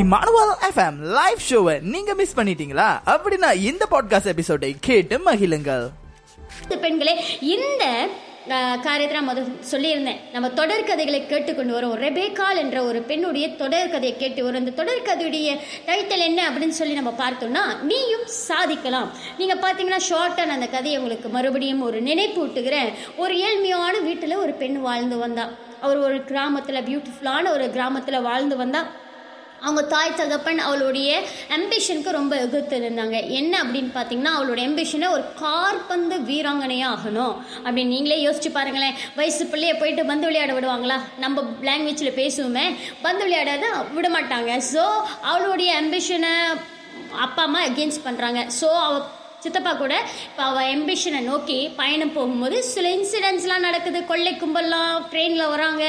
Emmanuel 0.00 0.50
FM 0.68 0.96
live 1.18 1.42
ஷோவை 1.48 1.74
நீங்க 1.92 2.14
miss 2.14 2.34
பண்ணிட்டீங்களா? 2.38 2.88
அப்படின்னா 3.12 3.50
இந்த 3.68 3.84
பாட்காஸ்ட் 3.90 4.32
எபிசோடை 4.32 4.70
கேட்டு 4.80 5.16
மகிழுங்கள். 5.18 5.84
இந்த 6.62 6.76
பெண்களே 6.80 7.14
இந்த 7.40 7.84
காரியத்தை 8.86 9.14
நான் 9.18 9.28
முதல் 9.30 9.46
சொல்லியிருந்தேன். 9.70 10.18
நம்ம 10.32 10.48
தொடர்கதைகளை 10.48 11.20
கேட்டுக்கொண்டு 11.26 11.72
வரோம். 11.76 11.94
ரெபேக்கால் 12.06 12.60
என்ற 12.64 12.82
ஒரு 12.88 13.00
பெண்ணுடைய 13.10 13.46
தொடர்கதையை 13.62 14.16
கேட்டு 14.16 14.44
வரும். 14.44 14.66
இந்த 14.66 14.74
தொடர்கதையுடைய 14.82 15.56
டைட்டில் 15.86 16.26
என்ன 16.28 16.50
அப்படின்னு 16.50 16.76
சொல்லி 16.80 16.94
நம்ம 17.00 17.14
பார்த்தோம்னா 17.22 17.64
நீயும் 17.92 18.26
சாதிக்கலாம். 18.26 19.10
நீங்கள் 19.38 19.62
பார்த்தீங்கன்னா 19.64 20.02
ஷார்ட்டாக 20.10 20.48
நான் 20.50 20.58
அந்த 20.58 20.70
கதையை 20.76 21.00
உங்களுக்கு 21.00 21.30
மறுபடியும் 21.38 21.82
ஒரு 21.88 22.02
நினைப்பூட்டுகிறேன். 22.10 22.92
ஒரு 23.16 23.34
ஏழ்மையான 23.46 24.02
வீட்டில் 24.02 24.42
ஒரு 24.44 24.52
பெண் 24.52 24.78
வாழ்ந்து 24.90 25.18
வந்தா. 25.24 25.46
அவர் 25.80 25.98
ஒரு 26.10 26.20
கிராமத்தில் 26.30 26.84
பியூட்டிஃபுல்லான 26.90 27.50
ஒரு 27.56 27.66
கிராமத்தில் 27.70 28.26
வாழ்ந்து 28.30 28.56
வந்தால் 28.56 28.88
அவங்க 29.64 29.82
தாய் 29.94 30.16
தகப்பன் 30.20 30.60
அவளுடைய 30.66 31.10
அம்பிஷனுக்கு 31.56 32.10
ரொம்ப 32.18 32.34
எதிர்த்து 32.44 32.76
இருந்தாங்க 32.80 33.16
என்ன 33.40 33.52
அப்படின்னு 33.64 33.90
பார்த்தீங்கன்னா 33.96 34.32
அவளோட 34.36 34.60
அம்பிஷனை 34.68 35.08
ஒரு 35.16 35.24
கார்பந்து 35.42 36.18
வீராங்கனையாக 36.30 36.92
ஆகணும். 36.94 37.34
அப்படின்னு 37.64 37.94
நீங்களே 37.94 38.18
யோசிச்சு 38.26 38.52
பாருங்களேன். 38.58 38.96
வயசு 39.18 39.44
பிள்ளைய 39.52 39.74
போயிட்டு 39.80 40.04
பந்து 40.12 40.26
விளையாட 40.28 40.52
விடுவாங்களா? 40.58 40.98
நம்ம 41.24 41.44
லாங்குவேஜில் 41.68 42.18
பேசுவோமே 42.20 42.66
பந்து 43.04 43.22
விளையாடாத 43.26 43.66
விட 43.98 44.08
மாட்டாங்க 44.16 44.52
ஸோ 44.72 44.84
அவளுடைய 45.32 45.70
அம்பிஷனை 45.82 46.32
அப்பா 47.26 47.42
அம்மா 47.48 47.60
அகெயின்ஸ்ட் 47.68 48.06
பண்ணுறாங்க 48.06 48.40
ஸோ 48.60 48.70
அவ 48.86 48.94
சித்தப்பா 49.44 49.72
கூட 49.80 49.94
இப்போ 50.28 50.42
அவள் 50.50 50.70
எம்பிஷனை 50.74 51.20
நோக்கி 51.30 51.58
பயணம் 51.80 52.12
போகும்போது 52.12 52.56
சில 52.72 52.86
இன்சிடென்ட்ஸ்லாம் 52.96 53.66
நடக்குது. 53.68 53.98
கொள்ளை 54.10 54.32
கும்பல்லாம் 54.34 54.92
ட்ரெயினில் 55.12 55.50
வராங்க. 55.54 55.84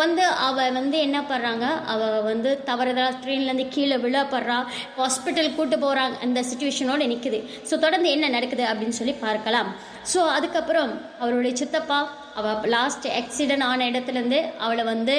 வந்து 0.00 0.24
அவள் 0.46 0.74
வந்து 0.78 0.96
என்ன 1.06 1.18
பண்ணுறாங்க 1.30 1.66
அவள் 1.92 2.24
வந்து 2.30 2.50
தவறுதலாக 2.68 3.18
ட்ரெயின்லேருந்து 3.22 3.66
கீழே 3.74 3.96
விழப்படுறா. 4.04 4.58
ஹாஸ்பிட்டல் 4.98 5.54
கூட்டு 5.58 5.76
போகிறாங்க 5.84 6.16
அந்த 6.26 6.40
சுச்சுவேஷனோடு 6.50 7.10
நிற்குது 7.12 7.40
ஸோ 7.68 7.74
தொடர்ந்து 7.84 8.10
என்ன 8.16 8.28
நடக்குது 8.36 8.64
அப்படின்னு 8.70 8.98
சொல்லி 9.00 9.14
பார்க்கலாம். 9.26 9.70
ஸோ 10.12 10.22
அதுக்கப்புறம் 10.36 10.92
அவருடைய 11.22 11.54
சித்தப்பா 11.62 12.00
அவள் 12.40 12.70
லாஸ்ட் 12.76 13.06
ஆக்சிடென்ட் 13.20 13.68
ஆன 13.70 13.88
இடத்துலேருந்து 13.92 14.40
அவளை 14.58 14.84
வந்து 14.92 15.16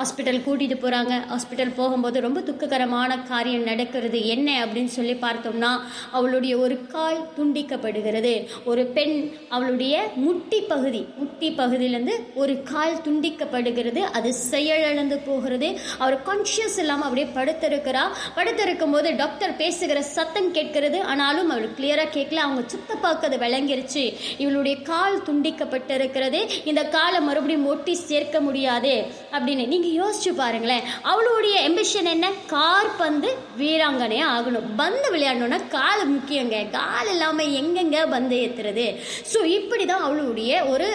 ஹாஸ்பிட்டல் 0.00 0.40
கூட்டிகிட்டு 0.46 0.76
போகிறாங்க 0.82 1.14
ஹாஸ்பிட்டல் 1.30 1.72
போகும்போது 1.76 2.20
ரொம்ப 2.20 2.40
துக்ககரமான 2.40 3.18
காரியம் 3.18 3.62
நடக்கிறது 3.62 4.26
என்ன 4.26 4.64
அப்படின்னு 4.64 4.92
சொல்லி 4.96 5.12
பார்த்தோம்னா 5.12 5.72
அவளுடைய 6.12 6.56
ஒரு 6.56 6.86
கால் 6.86 7.20
துண்டிக்கப்படுகிறது. 7.38 8.46
ஒரு 8.64 8.84
பெண் 8.84 9.30
அவளுடைய 9.48 9.94
முட்டி 10.14 10.60
பகுதி 10.60 11.06
முட்டி 11.16 11.48
பகுதியிலேருந்து 11.50 12.14
ஒரு 12.34 12.62
கால் 12.62 13.00
துண்டிக்கப்படுகிறது. 13.06 13.98
அது 13.98 14.32
செயலிழந்து 14.34 15.18
போகிறது. 15.18 15.78
அவர் 15.98 16.18
கான்ஷியஸ் 16.26 16.78
இல்லாமல் 16.78 17.08
அப்படியே 17.08 17.26
படுத்திருக்கிறா. 17.34 18.04
படுத்திருக்கும் 18.34 18.90
போது 18.90 19.16
டாக்டர் 19.16 19.56
பேசுகிற 19.56 20.02
சத்தம் 20.02 20.52
கேட்கிறது. 20.52 21.02
ஆனாலும் 21.02 21.50
அவள் 21.50 21.68
கிளியராக 21.80 22.14
கேட்கல. 22.14 22.34
அவங்க 22.34 22.62
சுத்தப்பாக்கு 22.74 23.26
அது 23.28 23.36
விளங்கிருச்சு. 23.36 24.14
இவளுடைய 24.38 24.76
கால் 24.82 25.22
துண்டிக்கப்பட்டிருக்கிறது. 25.22 26.40
இந்த 26.64 26.84
காலை 26.84 27.20
மறுபடியும் 27.20 27.66
ஒட்டி 27.66 27.94
சேர்க்க 27.94 28.40
முடியாது 28.40 28.94
அப்படின்னு. 29.32 29.66
நீங்கள் 29.66 29.89
யோசிச்சு 29.98 30.32
பாருங்களேன். 30.40 30.86
அவளுடைய 31.12 31.56
எம்பிஷன் 31.68 32.10
என்ன? 32.14 32.26
கார் 32.54 32.90
பந்து 33.00 33.30
வீராங்கனையாக 33.60 34.34
ஆகணும். 34.36 34.68
பந்து 34.80 35.06
விளையாடணும்னா 35.14 35.60
கால் 35.76 36.04
முக்கியங்க. 36.14 36.58
கால் 36.78 37.10
இல்லாமல் 37.14 37.54
எங்கெங்க 37.60 37.98
பந்து 38.14 38.36
ஏத்துறது? 38.44 38.86
ஸோ 39.32 39.40
இப்படி 39.58 39.86
தான் 39.92 40.06
அவளுடைய 40.08 40.64
ஒரு 40.74 40.88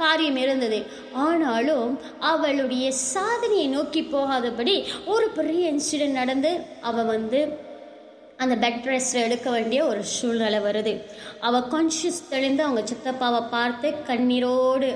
காரியம் 0.00 0.40
இருந்தது. 0.44 0.78
ஆனாலும் 1.26 1.92
அவளுடைய 2.30 2.86
சாதனையை 3.12 3.68
நோக்கி 3.76 4.02
போகாதபடி 4.14 4.74
ஒரு 5.14 5.28
பெரிய 5.36 5.62
இன்சிடென்ட் 5.74 6.20
நடந்து 6.22 6.50
அவள் 6.90 7.10
வந்து 7.14 7.40
அந்த 8.44 8.54
பெட் 8.62 8.86
ரெஸ்ட் 8.92 9.16
எடுக்க 9.26 9.48
வேண்டிய 9.54 9.80
ஒரு 9.90 10.00
சூழ்நிலை 10.16 10.58
வருது. 10.66 10.92
அவள் 11.48 11.68
கான்ஷியஸ் 11.74 12.18
தெளிந்து 12.32 12.62
அவங்க 12.66 12.82
சித்தப்பாவை 12.90 13.42
பார்த்து 13.54 13.88
கண்ணீரோடு 14.10 14.90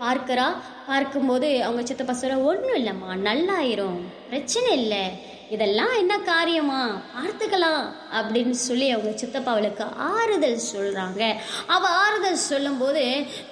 பார்க்கறா? 0.00 0.46
பார்க்கும்போது 0.86 1.48
அவங்க 1.64 1.82
சித்தப்பா 1.86 2.12
சொல்கிற 2.12 2.42
ஒன்றும் 2.42 2.76
இல்லைம்மா 2.76 3.12
நல்லாயிரும் 3.28 4.00
பிரச்சனை 4.28 4.72
இல்லை. 4.80 5.04
இதெல்லாம் 5.50 5.92
என்ன 5.98 6.18
காரியமா? 6.18 7.02
பார்த்துக்கலாம். 7.16 7.84
அப்படின்னு 8.18 8.50
சொல்லி 8.50 8.90
அவங்க 8.90 9.12
சித்தப்பா 9.18 9.50
அவளுக்கு 9.50 9.84
ஆறுதல் 9.84 10.58
சொல்கிறாங்க 10.74 11.22
அவள் 11.66 11.90
ஆறுதல் 11.90 12.44
சொல்லும்போது 12.50 13.04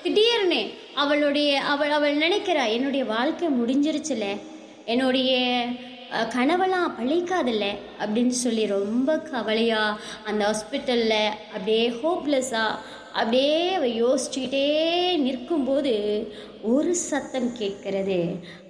திடீர்னு 0.03 0.71
அவளுடைய 0.95 1.61
அவள் 1.61 1.91
அவள் 1.91 2.17
நினைக்கிறா 2.17 2.67
என்னுடைய 2.69 3.05
வாழ்க்கை 3.05 3.49
முடிஞ்சிருச்சுல. 3.49 4.27
என்னுடைய 4.85 5.33
கனவெல்லாம் 6.35 6.91
பழிக்காதில்ல 6.99 7.67
அப்படின்னு 8.01 8.35
சொல்லி 8.43 8.67
ரொம்ப 8.67 9.19
கவலையாக 9.19 10.01
அந்த 10.25 10.43
ஹாஸ்பிட்டலில் 10.49 11.33
அப்படியே 11.55 11.91
ஹோப்லெஸ்ஸாக 12.03 12.79
அப்படியே 13.21 13.59
அவ 13.79 13.87
யோசிச்சுக்கிட்டே 14.03 14.67
நிற்கும்போது 15.27 15.95
ஒரு 16.75 16.93
சத்தம் 17.09 17.49
கேட்கிறது. 17.61 18.19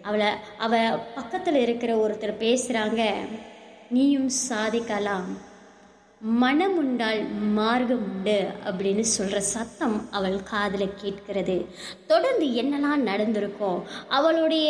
அவளை 0.08 0.30
அவ 0.66 0.76
பக்கத்தில் 1.16 1.58
இருக்கிற 1.64 1.92
ஒருத்தர் 2.04 2.42
பேசுகிறாங்க 2.44 3.02
நீயும் 3.96 4.30
சாதிக்கலாம். 4.48 5.28
மனம் 6.42 6.76
உண்டால் 6.80 7.20
மார்க்கம் 7.56 8.04
உண்டு 8.10 8.36
அப்படின்னு 8.68 9.04
சொல்கிற 9.14 9.38
சத்தம் 9.54 9.96
அவள் 10.16 10.36
காதில் 10.50 10.94
கேட்கிறது. 11.02 11.56
தொடர்ந்து 12.12 12.46
என்னெல்லாம் 12.60 13.04
நடந்திருக்கும் 13.10 13.80
அவளுடைய 14.18 14.68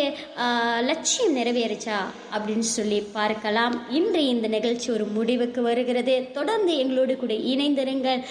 லட்சியம் 0.88 1.36
நிறைவேறுச்சா 1.38 1.98
அப்படின்னு 2.34 2.66
சொல்லி 2.78 3.00
பார்க்கலாம். 3.18 3.76
இன்று 4.00 4.22
இந்த 4.34 4.48
நிகழ்ச்சி 4.56 4.90
ஒரு 4.96 5.06
முடிவுக்கு 5.18 5.62
வருகிறது. 5.70 6.16
தொடர்ந்து 6.38 6.74
எங்களோடு 6.82 7.16
கூட 7.16 7.34
இணைந்திருங்கள். 7.54 8.22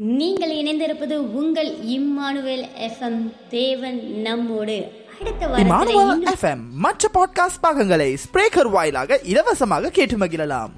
நீங்கள் 0.00 0.52
இணைந்திருப்பது 0.60 1.16
உங்கள் 1.32 1.68
இம்மானுவேல் 1.88 2.64
எஃப்எம் 2.88 3.20
தேவன் 3.48 3.98
நம்மோடு 4.22 4.76
அடுத்த 5.20 5.42
வாரத்தில் 5.46 5.66
இமானுவல் 5.66 6.10
இன்னும் 6.10 6.26
எஃப்எம் 6.32 6.64
மற்ற 6.84 7.08
பாட்காஸ்ட் 7.14 7.60
பாகங்களை 7.60 8.10
ஸ்பிரேக்கர் 8.24 8.70
வாயிலாக 8.70 9.20
இலவசமாக 9.32 9.90
கேட்டு 9.90 10.18
மகிழலாம் 10.18 10.74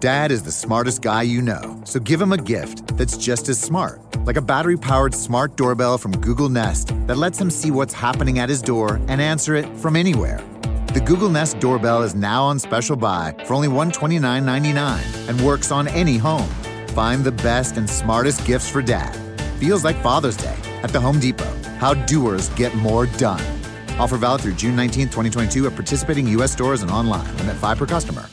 Dad 0.00 0.30
is 0.30 0.42
the 0.42 0.52
smartest 0.54 1.02
guy 1.02 1.22
you 1.24 1.42
know, 1.42 1.64
so 1.84 2.00
give 2.00 2.20
him 2.20 2.32
a 2.32 2.38
gift 2.50 2.96
that's 2.96 3.16
just 3.18 3.48
as 3.48 3.60
smart. 3.60 3.96
Like 4.26 4.36
a 4.36 4.44
battery 4.44 4.78
powered 4.80 5.14
smart 5.16 5.56
doorbell 5.56 5.98
from 5.98 6.12
Google 6.18 6.48
Nest 6.50 6.86
that 7.06 7.18
lets 7.18 7.38
him 7.38 7.50
see 7.50 7.70
what's 7.70 7.92
happening 7.96 8.38
at 8.38 8.48
his 8.48 8.62
door 8.64 8.88
and 9.08 9.20
answer 9.22 9.54
it 9.56 9.68
from 9.76 9.96
anywhere. 9.96 10.38
the 10.95 11.01
Google 11.01 11.27
Nest 11.27 11.59
doorbell 11.59 12.03
is 12.03 12.15
now 12.15 12.45
on 12.45 12.57
special 12.57 12.95
buy 12.95 13.35
for 13.43 13.53
only 13.53 13.67
$129.99 13.67 15.27
and 15.27 15.41
works 15.41 15.69
on 15.69 15.89
any 15.89 16.15
home. 16.15 16.47
Find 16.93 17.21
the 17.21 17.33
best 17.33 17.75
and 17.75 17.89
smartest 17.89 18.45
gifts 18.45 18.69
for 18.69 18.81
dad. 18.81 19.11
Feels 19.59 19.83
like 19.83 20.01
Father's 20.01 20.37
Day 20.37 20.55
at 20.83 20.91
the 20.91 21.01
Home 21.01 21.19
Depot. 21.19 21.51
How 21.79 21.95
doers 22.05 22.47
get 22.55 22.73
more 22.75 23.07
done. 23.07 23.43
Offer 23.99 24.15
valid 24.15 24.39
through 24.39 24.53
June 24.53 24.77
19, 24.77 25.07
2022 25.07 25.67
at 25.67 25.75
participating 25.75 26.29
U.S. 26.29 26.53
stores 26.53 26.81
and 26.81 26.89
online. 26.89 27.27
Limit 27.39 27.57
5 27.57 27.77
per 27.77 27.85
customer. 27.85 28.29